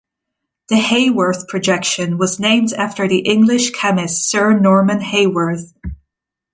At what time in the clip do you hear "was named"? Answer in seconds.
2.17-2.73